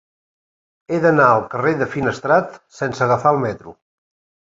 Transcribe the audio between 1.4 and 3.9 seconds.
carrer de Finestrat sense agafar el metro.